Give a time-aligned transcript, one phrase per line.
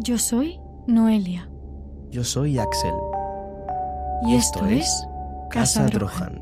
[0.00, 1.50] Yo soy Noelia.
[2.10, 2.94] Yo soy Axel.
[4.28, 4.88] Y esto, es
[5.50, 6.40] Casa Drohan.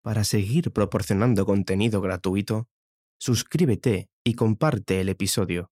[0.00, 2.68] Para seguir proporcionando contenido gratuito,
[3.18, 5.70] suscríbete y comparte el episodio.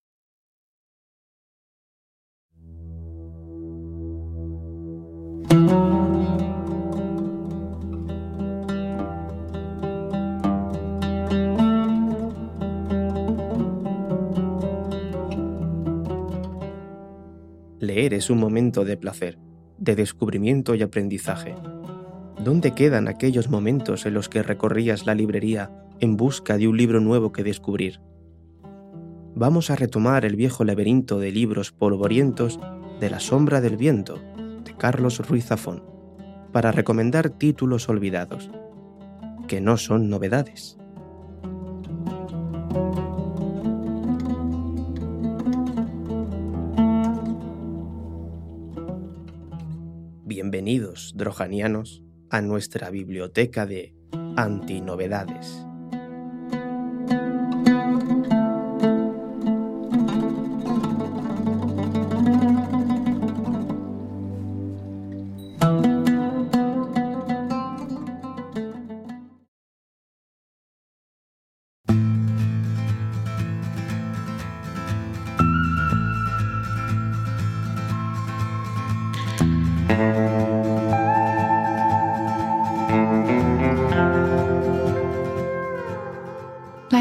[17.90, 19.36] Leer es un momento de placer,
[19.76, 21.56] de descubrimiento y aprendizaje.
[22.38, 27.00] ¿Dónde quedan aquellos momentos en los que recorrías la librería en busca de un libro
[27.00, 28.00] nuevo que descubrir?
[29.34, 32.60] Vamos a retomar el viejo laberinto de libros polvorientos
[33.00, 34.20] de La sombra del viento,
[34.64, 35.82] de Carlos Ruiz Zafón,
[36.52, 38.52] para recomendar títulos olvidados,
[39.48, 40.78] que no son novedades.
[50.62, 53.94] Bienvenidos, drojanianos, a nuestra biblioteca de
[54.36, 55.64] antinovedades.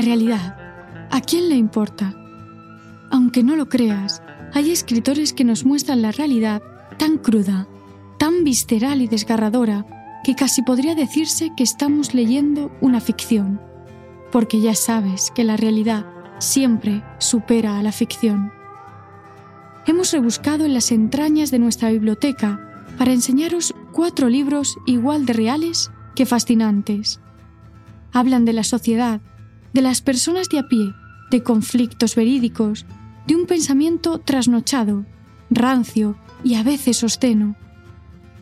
[0.10, 0.58] Realidad,
[1.12, 2.16] ¿a quién le importa?
[3.12, 6.64] Aunque no lo creas, hay escritores que nos muestran la realidad
[6.98, 7.68] tan cruda,
[8.18, 9.86] tan visceral y desgarradora,
[10.24, 13.62] que casi podría decirse que estamos leyendo una ficción,
[14.32, 16.08] porque ya sabes que la realidad
[16.40, 18.52] siempre supera a la ficción.
[19.86, 22.60] Hemos rebuscado en las entrañas de nuestra biblioteca
[22.98, 27.20] para enseñaros cuatro libros igual de reales que fascinantes.
[28.12, 29.22] Hablan de la sociedad,
[29.74, 30.94] de las personas de a pie,
[31.32, 32.86] de conflictos verídicos,
[33.28, 35.06] de un pensamiento trasnochado,
[35.50, 37.56] rancio y a veces obsceno.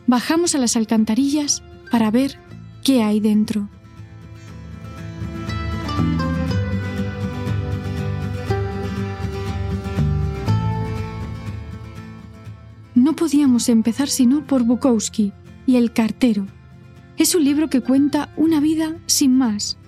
[0.06, 2.38] Bajamos a las alcantarillas para ver
[2.82, 3.68] qué hay dentro.
[12.94, 15.32] No podíamos empezar sino por Bukowski
[15.66, 16.46] y El cartero.
[17.16, 19.78] Es un libro que cuenta una vida sin más.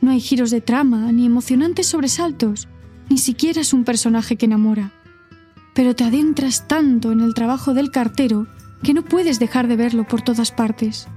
[0.00, 2.68] No hay giros de trama, ni emocionantes sobresaltos,
[3.08, 4.92] ni siquiera es un personaje que enamora.
[5.74, 8.46] Pero te adentras tanto en el trabajo del cartero
[8.82, 11.08] que no puedes dejar de verlo por todas partes.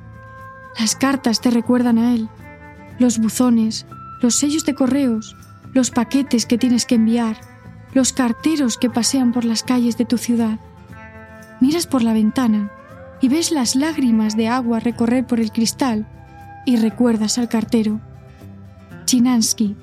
[0.80, 2.30] Las cartas te recuerdan a él,
[2.98, 3.86] los buzones,
[4.22, 5.36] los sellos de correos,
[5.74, 7.40] los paquetes que tienes que enviar,
[7.94, 10.60] los carteros que pasean por las calles de tu ciudad.
[11.60, 12.72] Miras por la ventana
[13.22, 16.08] y ves las lágrimas de agua recorrer por el cristal
[16.66, 18.00] y recuerdas al cartero.
[19.12, 19.76] Chinansky,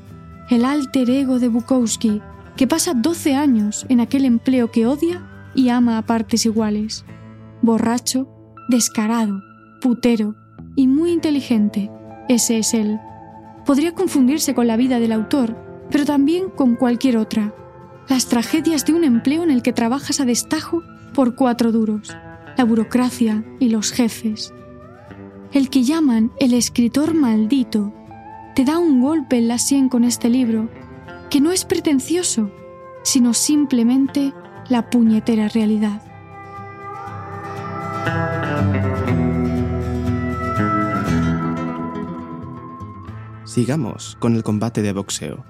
[0.48, 2.22] el alter ego de Bukowski,
[2.56, 5.22] que pasa 12 años en aquel empleo que odia
[5.54, 7.04] y ama a partes iguales.
[7.60, 8.26] Borracho,
[8.70, 9.42] descarado,
[9.82, 10.34] putero
[10.76, 11.90] y muy inteligente,
[12.30, 12.98] ese es él.
[13.66, 15.54] Podría confundirse con la vida del autor,
[15.90, 17.54] pero también con cualquier otra.
[18.08, 20.82] Las tragedias de un empleo en el que trabajas a destajo
[21.12, 22.16] por cuatro duros,
[22.56, 24.54] la burocracia y los jefes.
[25.52, 27.92] El que llaman el escritor maldito
[28.58, 30.68] te da un golpe en la sien con este libro,
[31.30, 32.50] que no es pretencioso,
[33.04, 34.34] sino simplemente
[34.68, 36.02] la puñetera realidad.
[43.44, 45.44] Sigamos con el combate de boxeo,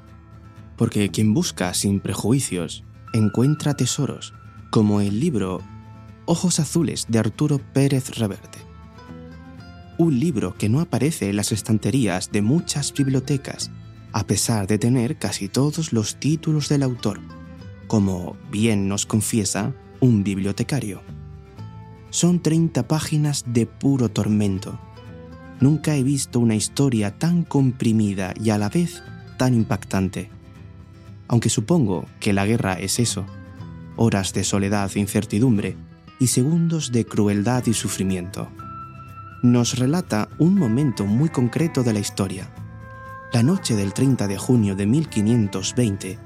[0.77, 2.85] porque quien busca sin prejuicios
[3.15, 4.35] encuentra tesoros,
[4.69, 5.63] como el libro
[6.27, 8.59] Ojos Azules de Arturo Pérez Reverte.
[9.99, 13.71] Un libro que no aparece en las estanterías de muchas bibliotecas,
[14.13, 17.21] a pesar de tener casi todos los títulos del autor,
[17.89, 21.03] como bien nos confiesa un bibliotecario.
[22.11, 24.79] Son 30 páginas de puro tormento.
[25.61, 29.03] Nunca he visto una historia tan comprimida y a la vez
[29.37, 30.31] tan impactante.
[31.27, 33.27] Aunque supongo que la guerra es eso,
[33.97, 35.77] horas de soledad e incertidumbre
[36.21, 38.49] y segundos de crueldad y sufrimiento.
[39.43, 42.51] Nos relata un momento muy concreto de la historia.
[43.33, 46.19] La noche del 30 de junio de 1520,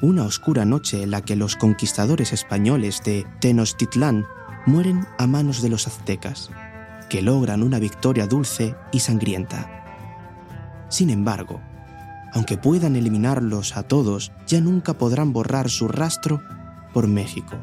[0.00, 4.26] una oscura noche en la que los conquistadores españoles de Tenochtitlán
[4.64, 6.50] mueren a manos de los aztecas,
[7.08, 9.68] que logran una victoria dulce y sangrienta.
[10.88, 11.60] Sin embargo,
[12.32, 16.40] aunque puedan eliminarlos a todos, ya nunca podrán borrar su rastro
[16.94, 17.56] por México.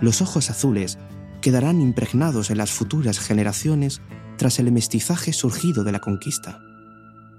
[0.00, 0.96] Los ojos azules
[1.40, 4.00] quedarán impregnados en las futuras generaciones
[4.36, 6.60] tras el mestizaje surgido de la conquista.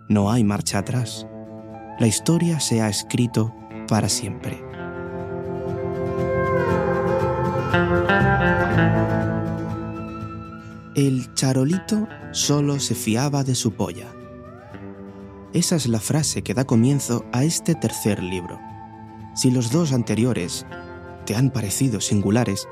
[0.09, 1.25] No hay marcha atrás.
[2.00, 3.53] La historia se ha escrito
[3.88, 4.63] para siempre.
[10.95, 14.07] El charolito solo se fiaba de su polla.
[15.53, 18.59] Esa es la frase que da comienzo a este tercer libro.
[19.36, 20.65] Si los dos anteriores
[21.25, 22.68] te han parecido singulares,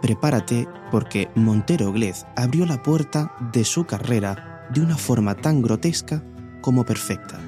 [0.00, 6.22] prepárate porque Montero Glez abrió la puerta de su carrera de una forma tan grotesca
[6.60, 7.40] como perfecta.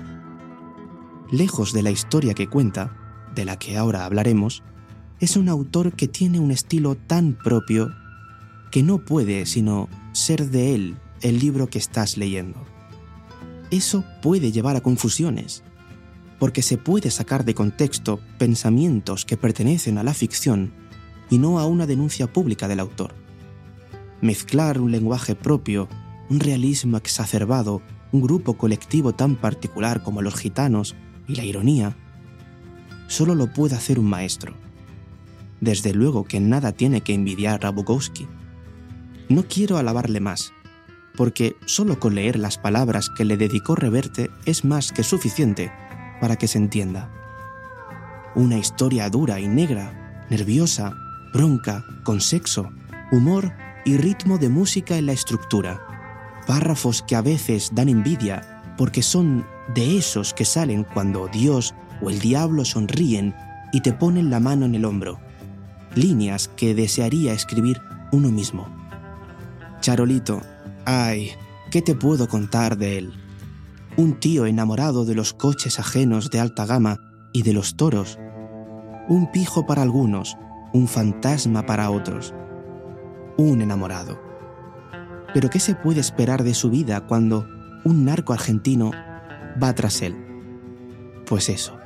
[1.31, 2.97] Lejos de la historia que cuenta,
[3.35, 4.63] de la que ahora hablaremos,
[5.21, 7.91] es un autor que tiene un estilo tan propio
[8.71, 12.65] que no puede sino ser de él el libro que estás leyendo.
[13.71, 15.63] Eso puede llevar a confusiones,
[16.39, 20.73] porque se puede sacar de contexto pensamientos que pertenecen a la ficción
[21.31, 23.15] y no a una denuncia pública del autor.
[24.21, 25.89] Mezclar un lenguaje propio,
[26.29, 27.81] un realismo exacerbado,
[28.13, 30.97] un grupo colectivo tan particular como los gitanos
[31.29, 31.97] y la ironía,
[33.07, 34.55] solo lo puede hacer un maestro.
[35.61, 38.27] Desde luego que nada tiene que envidiar a Bukowski.
[39.29, 40.53] No quiero alabarle más,
[41.17, 45.71] porque solo con leer las palabras que le dedicó Reverte es más que suficiente
[46.21, 47.11] para que se entienda.
[48.35, 50.97] Una historia dura y negra, nerviosa,
[51.33, 52.71] bronca, con sexo,
[53.13, 53.53] humor
[53.85, 55.81] y ritmo de música en la estructura.
[56.47, 62.11] Párrafos que a veces dan envidia porque son de esos que salen cuando Dios o
[62.11, 63.35] el diablo sonríen
[63.73, 65.21] y te ponen la mano en el hombro.
[65.95, 67.81] Líneas que desearía escribir
[68.13, 68.69] uno mismo.
[69.81, 70.41] Charolito,
[70.85, 71.33] ay,
[71.71, 73.13] ¿qué te puedo contar de él?
[73.97, 76.99] un tío enamorado de los coches ajenos de alta gama
[77.33, 78.19] y de los toros,
[79.09, 80.37] un pijo para algunos,
[80.73, 82.35] un fantasma para otros,
[83.37, 84.21] un enamorado.
[85.33, 87.47] Pero ¿qué se puede esperar de su vida cuando
[87.85, 88.91] un narco argentino
[89.63, 90.17] va tras él?
[91.27, 91.77] Pues eso.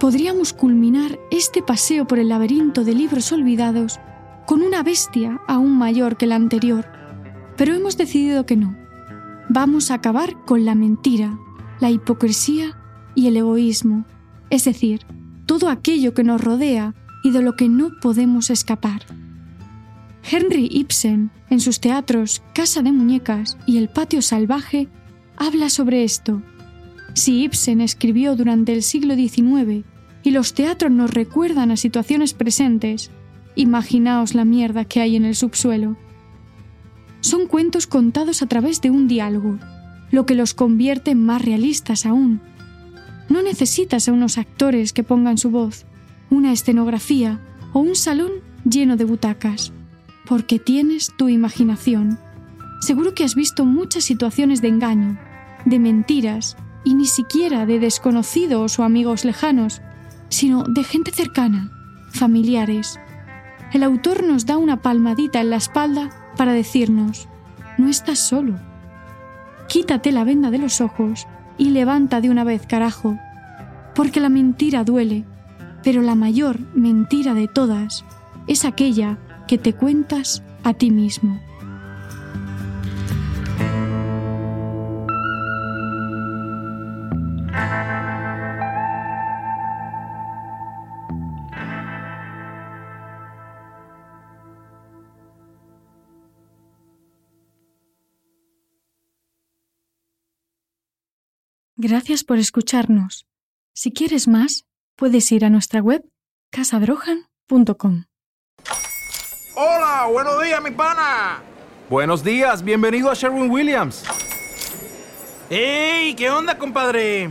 [0.00, 3.98] Podríamos culminar este paseo por el laberinto de libros olvidados
[4.46, 6.86] con una bestia aún mayor que la anterior,
[7.56, 8.76] pero hemos decidido que no.
[9.50, 11.38] Vamos a acabar con la mentira,
[11.80, 12.76] la hipocresía
[13.14, 14.04] y el egoísmo,
[14.50, 15.00] es decir,
[15.46, 16.94] todo aquello que nos rodea
[17.24, 19.02] y de lo que no podemos escapar.
[20.30, 24.88] Henry Ibsen, en sus teatros Casa de Muñecas y El Patio Salvaje,
[25.36, 26.42] habla sobre esto.
[27.14, 29.84] Si Ibsen escribió durante el siglo XIX
[30.22, 33.10] y los teatros nos recuerdan a situaciones presentes,
[33.58, 35.96] Imaginaos la mierda que hay en el subsuelo.
[37.20, 39.58] Son cuentos contados a través de un diálogo,
[40.10, 42.40] lo que los convierte más realistas aún.
[43.28, 45.84] No necesitas a unos actores que pongan su voz,
[46.30, 47.40] una escenografía
[47.72, 48.30] o un salón
[48.64, 49.72] lleno de butacas,
[50.26, 52.18] porque tienes tu imaginación.
[52.80, 55.18] Seguro que has visto muchas situaciones de engaño,
[55.64, 59.82] de mentiras, y ni siquiera de desconocidos o amigos lejanos,
[60.30, 61.70] sino de gente cercana,
[62.12, 62.98] familiares,
[63.72, 67.28] el autor nos da una palmadita en la espalda para decirnos,
[67.76, 68.54] no estás solo.
[69.68, 71.26] Quítate la venda de los ojos
[71.58, 73.18] y levanta de una vez, carajo,
[73.94, 75.24] porque la mentira duele,
[75.82, 78.04] pero la mayor mentira de todas
[78.46, 81.38] es aquella que te cuentas a ti mismo.
[101.80, 103.24] Gracias por escucharnos.
[103.72, 104.64] Si quieres más,
[104.96, 106.04] puedes ir a nuestra web
[106.50, 107.28] casadrojan.com.
[107.48, 108.04] sherwinwilliams.com.
[109.54, 111.40] Hola, buenos días, mi pana.
[111.88, 114.02] Buenos días, bienvenido a Sherwin Williams.
[115.48, 116.16] ¡Ey!
[116.16, 117.30] ¿Qué onda, compadre?